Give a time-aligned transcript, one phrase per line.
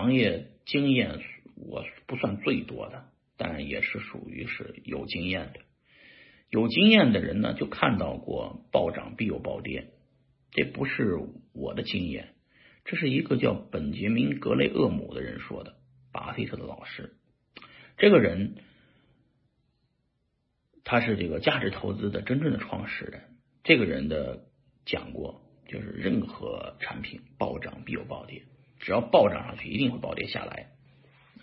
[0.00, 1.20] 行业经验
[1.56, 3.04] 我不算最多的，
[3.36, 5.60] 但也是属于是有经验的。
[6.48, 9.92] 有经验的人呢，就看到过暴涨必有暴跌，
[10.52, 11.18] 这不是
[11.52, 12.34] 我的经验，
[12.86, 15.76] 这是一个叫本杰明·格雷厄姆的人说的，
[16.12, 17.14] 巴菲特的老师。
[17.98, 18.54] 这个人
[20.82, 23.36] 他是这个价值投资的真正的创始人。
[23.64, 24.46] 这个人的
[24.86, 28.44] 讲过，就是任何产品暴涨必有暴跌，
[28.80, 30.72] 只要暴涨上去，一定会暴跌下来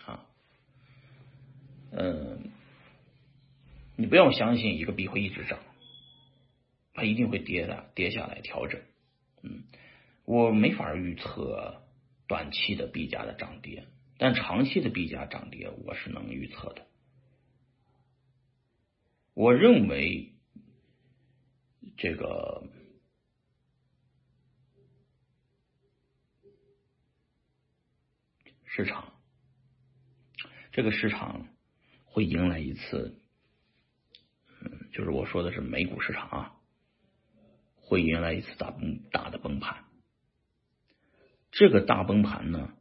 [0.06, 0.26] 啊。
[1.92, 2.52] 嗯。
[4.00, 5.58] 你不要相信一个币会一直涨，
[6.94, 8.80] 它一定会跌的，跌下来调整。
[9.42, 9.64] 嗯，
[10.24, 11.82] 我没法预测
[12.28, 13.88] 短期的币价的涨跌，
[14.20, 16.86] 但长期的币价涨跌我是能预测的。
[19.34, 20.34] 我认为
[21.98, 22.70] 这个
[28.78, 29.12] 市场，
[30.72, 31.48] 这个市场
[32.06, 33.20] 会迎来一次。
[34.62, 36.56] 嗯就是我说的是美股市场啊，
[37.78, 39.86] 会迎来一次大崩大的崩盘。
[41.50, 42.72] 这个大崩盘呢，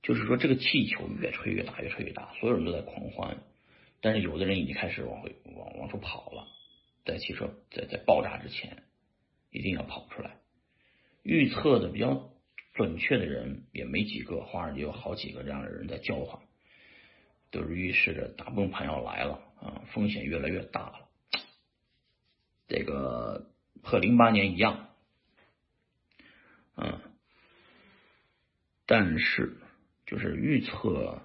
[0.00, 3.38] 就是说这个气球越吹越大，越吹越大，所有人都在狂欢，
[4.00, 6.46] 但是有的人已经开始往回往往出跑了，
[7.04, 8.84] 在汽车在在爆炸之前，
[9.50, 10.36] 一定要跑出来。
[11.24, 12.30] 预测的比较
[12.76, 16.40] 准确的人也没几个，华尔街有好几个这样的人在叫唤，
[17.50, 19.42] 都是预示着大崩盘要来了。
[19.56, 21.08] 啊，风险越来越大了，
[22.68, 23.50] 这个
[23.82, 24.90] 和零八年一样，
[26.76, 27.00] 嗯，
[28.84, 29.56] 但是
[30.04, 31.22] 就是预测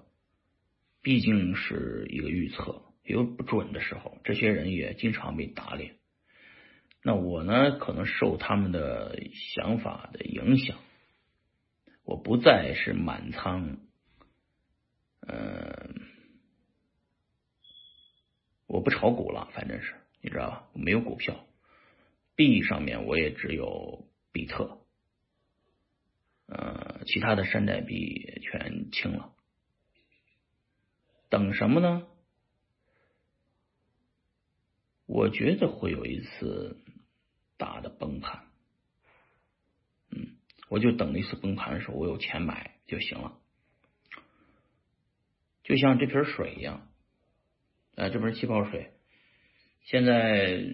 [1.02, 5.96] 毕竟是一个预测，有不准的时候，这些人也经常被打脸。
[7.02, 10.78] 那我呢，可能受他们的想法的影响，
[12.12, 13.78] 我不再是满仓，
[15.26, 16.02] 嗯。
[18.66, 20.68] 我不炒股了，反正是你知道吧？
[20.74, 21.46] 我没有股票，
[22.34, 24.78] 币上面我也只有比特，
[26.48, 29.32] 呃，其他的山寨币全清了。
[31.30, 32.06] 等什么呢？
[35.06, 36.76] 我觉得会有一次
[37.56, 38.51] 大的崩盘，
[40.72, 43.38] 我就等一次崩盘的时候，我有钱买就行了，
[45.64, 46.88] 就像这瓶水一样。
[47.94, 48.90] 啊，这瓶气泡水，
[49.82, 50.64] 现在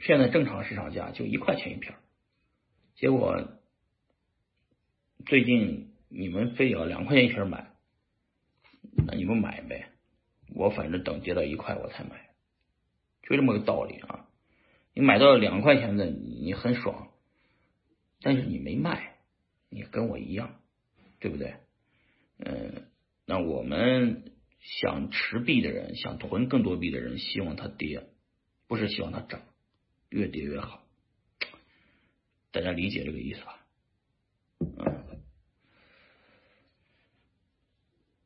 [0.00, 1.94] 现在正常市场价就一块钱一瓶，
[2.94, 3.58] 结果
[5.24, 7.70] 最近你们非要两块钱一瓶买，
[9.06, 9.88] 那你们买呗，
[10.54, 12.28] 我反正等跌到一块我才买，
[13.22, 14.25] 就这么个道理啊。
[14.96, 17.12] 你买到两块钱的，你很爽，
[18.22, 19.18] 但是你没卖，
[19.68, 20.58] 你跟我一样，
[21.20, 21.56] 对不对？
[22.38, 22.86] 嗯。
[23.26, 28.06] 那我们想持币的人，想囤更多币的人，希望它跌，
[28.68, 29.42] 不是希望它涨，
[30.08, 30.82] 越跌越好。
[32.50, 33.66] 大家理解这个意思吧？
[34.60, 35.20] 嗯，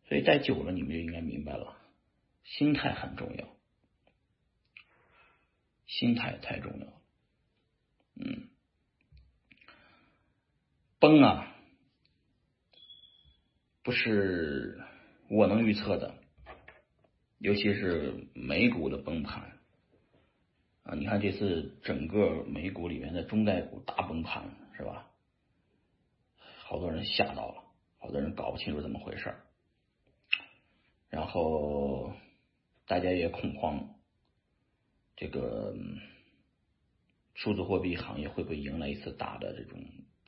[0.08, 1.76] 所以待久了，你们就应该明白了，
[2.44, 3.48] 心态很重要，
[5.90, 6.86] 心态太重要。
[8.14, 8.48] 嗯，
[10.98, 11.54] 崩啊，
[13.82, 14.80] 不是。
[15.32, 16.16] 我能预测的，
[17.38, 19.60] 尤其是美股的崩盘
[20.82, 20.96] 啊！
[20.96, 25.08] 你看这次整个美股里面的中概股大崩盘，是吧？
[26.64, 27.62] 好多人吓到了，
[27.98, 29.36] 好多人搞不清楚怎么回事
[31.08, 32.12] 然后
[32.88, 33.99] 大家也恐慌，
[35.20, 35.76] 这个
[37.34, 39.78] 数字货币行业会不会迎来一次大的这种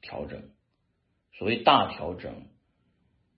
[0.03, 0.43] 调整？
[1.33, 2.47] 所谓大调整。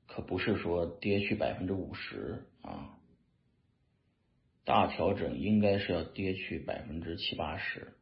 [0.07, 2.99] 可不是说跌去百分之五十啊，
[4.65, 7.95] 大调整应该是要跌去百分之七八十。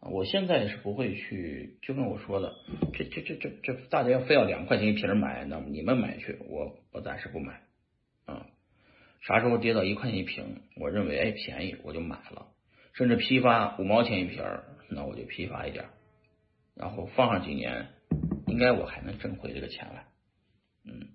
[0.00, 2.56] 我现在是不会去，就跟我说的，
[2.94, 7.60] 这这这这这，大家要非要两块钱一瓶买，那你们买去，我我暂时不买。
[9.20, 12.48] 啥时候跌到一块钱一瓶，我认为哎便宜，我就买了，
[12.94, 14.42] 甚至批发五毛钱一瓶，
[14.88, 15.86] 那我就批发一点，
[16.74, 17.88] 然后放上几年，
[18.46, 20.06] 应该我还能挣回这个钱来。
[20.84, 21.08] 嗯，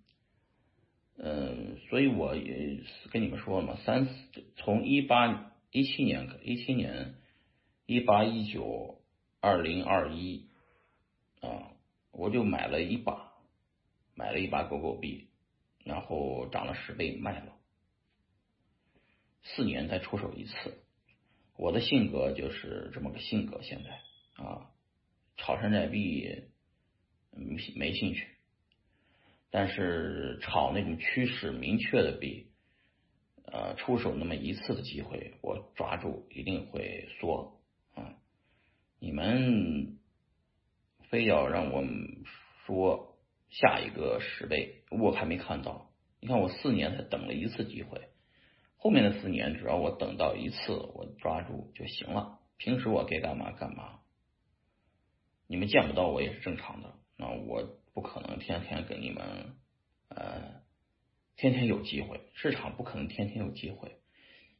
[1.17, 2.79] 嗯，所以我也
[3.11, 4.13] 跟你们说了嘛，三四
[4.55, 7.15] 从一八一七年一七年
[7.87, 9.01] 一八一九
[9.41, 10.47] 二零二一
[11.41, 11.71] 啊，
[12.11, 13.33] 我就买了一把，
[14.13, 15.27] 买了一把狗狗币，
[15.83, 17.53] 然后涨了十倍卖了，
[19.55, 20.53] 四年才出手一次。
[21.57, 24.69] 我的性格就是这么个性格，现在啊，
[25.37, 26.43] 炒山寨币
[27.31, 28.27] 没没兴趣。
[29.51, 32.47] 但是炒那种趋势明确的币，
[33.45, 37.61] 呃，出手那么一次的机会，我抓住一定会缩
[37.93, 38.17] 啊！
[38.99, 39.97] 你们
[41.09, 41.85] 非要让我
[42.65, 43.17] 说
[43.49, 45.89] 下一个十倍，我还没看到。
[46.19, 48.09] 你看我四年才等了一次机会，
[48.85, 52.37] 后面的四年只要我等到一次，我抓住就行了。
[52.57, 54.01] 平时我该干嘛干嘛，
[55.47, 56.93] 你们见不到我也是正常的。
[57.17, 57.79] 那我。
[57.95, 59.55] 不可能天天给你们，
[60.09, 60.61] 呃，
[61.37, 63.95] 天天有机会，市场不可能天天有机会。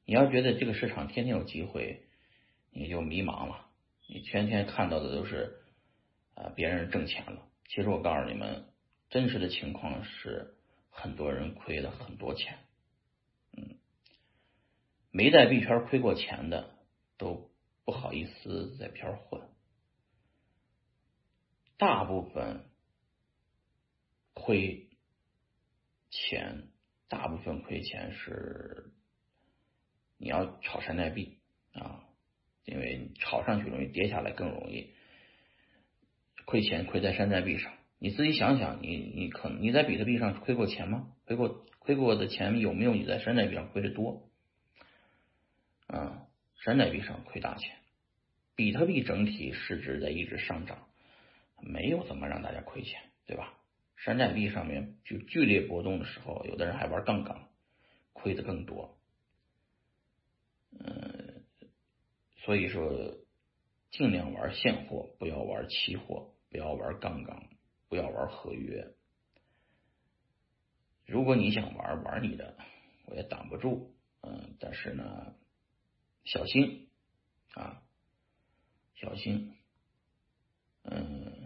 [0.06, 2.04] 你要觉得这个市场天天有机会，
[2.72, 3.68] 你就迷茫了。
[4.08, 5.58] 你天天看到的都是，
[6.36, 7.46] 呃，别人挣钱了。
[7.68, 8.68] 其实我告诉你们，
[9.10, 10.56] 真实的情况是，
[10.90, 12.58] 很多人亏了很多钱。
[15.16, 16.76] 没在币圈亏过钱的，
[17.18, 17.50] 都
[17.86, 19.42] 不好意思在圈混。
[21.78, 22.66] 大部分。
[24.38, 24.90] 亏
[26.10, 26.68] 钱，
[27.08, 28.92] 大部分亏钱是
[30.18, 31.38] 你要炒山寨币
[31.72, 32.04] 啊，
[32.66, 34.94] 因为炒上去容易，跌下来更容易。
[36.44, 41.14] 亏钱亏在山寨币上，你自己想想，你你可能你在比特币上亏过钱吗？
[41.26, 44.30] 亏过亏过的钱有没有你在山寨币上亏的多？
[45.88, 46.28] 啊，
[46.64, 47.76] 山寨币上亏大钱，
[48.56, 50.88] 比特币整体市值在一直上涨，
[51.62, 53.54] 没有怎么让大家亏钱，对吧？
[53.98, 57.48] 山寨币上面就剧烈波动的时候，有的人还玩杠杆，
[58.14, 58.98] 亏的更多。
[60.78, 61.44] 嗯，
[62.38, 63.16] 所以说
[63.92, 67.48] 尽量玩现货，不要玩期货，不要玩杠杆，
[67.88, 68.94] 不要玩合约。
[71.06, 72.58] 如果你想玩，玩你的，
[73.06, 73.96] 我也挡不住。
[74.22, 75.36] 嗯，但是呢，
[76.26, 76.90] 小心
[77.54, 77.82] 啊，
[78.96, 79.56] 小心。
[80.84, 81.45] 嗯。